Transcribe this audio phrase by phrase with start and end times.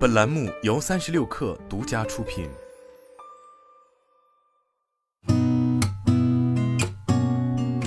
[0.00, 2.48] 本栏目由三十六氪独家出品。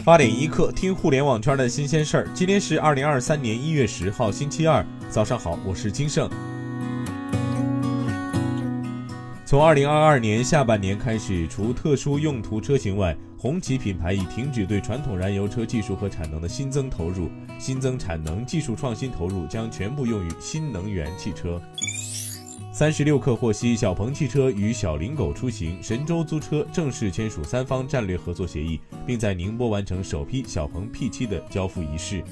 [0.05, 2.29] 八点一刻，听互联网圈的新鲜事儿。
[2.31, 6.29] 今天是二零二三年一月十号，星期二，早上好，我是金盛。
[9.53, 17.29] 从二零二二年下半年开始，除特殊用途车型外，红旗品牌已停止对传统燃油车技术和产能的新增投入，
[17.59, 21.61] 新增产能、技术创新投入将全部用于新能源汽车。
[22.71, 32.23] 三十六氪获悉，小鹏汽车与小灵狗出行、神州租车正式签署三方战略合作协议，并在宁波完成首批小鹏 P7 的交付仪式。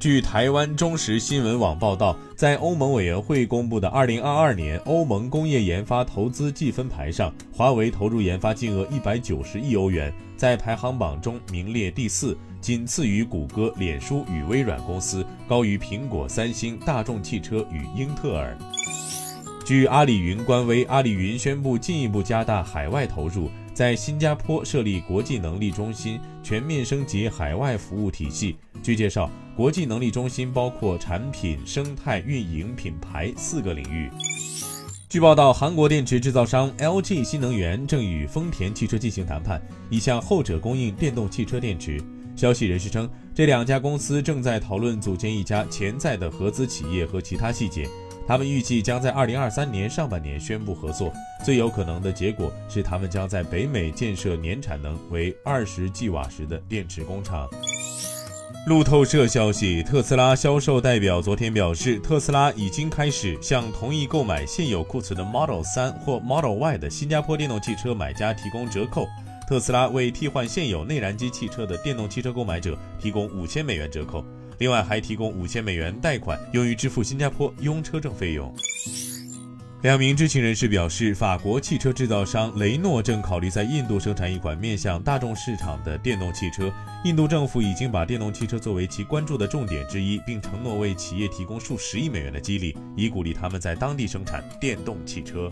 [0.00, 18.56] 据台湾中时新闻网报道，在欧盟委员会公布的2022年欧盟工业研发投资计分牌上，华为投入研发金额190亿欧元，在排行榜中名列第四，仅次于谷歌、脸书与微软公司，高于苹果、三星、大众汽车与英特尔。
[19.66, 23.50] 据阿里云官微，阿里云宣布进一步加大海外投入。
[23.72, 28.56] 在新加坡设立国际能力中心，全面升级海外服务体系。
[28.82, 34.10] 据介绍，国际能力中心包括产品、生态、运营、品牌四个领域。
[35.08, 42.00] 据报道，韩国电池制造商 LG 新能源正与丰田汽车进行谈判，以向后者供应电动汽车电池。
[42.36, 47.88] 消息人士称，这两家公司正在讨论组建一家潜在的合资企业和其他细节。
[48.26, 51.12] 他们预计将在二零二三年上半年宣布合作，
[51.44, 57.50] 最有可能的结果是他们将在北美建设年产能为二十 g 瓦时的电池工厂。
[58.66, 69.08] 路透社消息，特斯拉销售代表昨天表示，特斯拉已经开始向同意购买现有库存的 Model 3或 Model Y 的新加坡电动汽车买家提供折扣。
[69.48, 74.22] 特斯拉为替换现有内燃机汽车的电动汽车购买者提供五千美元折扣。
[74.58, 78.54] 另外还提供五千美元贷款，用于支付新加坡拥车证费用。
[79.82, 86.70] 两名知情人士表示，法国汽车制造商雷诺正考虑在印度生产一款面向大众市场的电动汽车。
[87.04, 95.50] 印度政府已经把电动汽车作为其关注的重点之一，并承诺为企业提供数十亿美元的激励，以鼓励他们在当地生产电动汽车。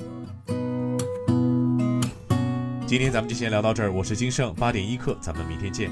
[2.87, 5.91] 今天咱们就先聊到这儿，我是金盛，八点一刻，咱们明天见。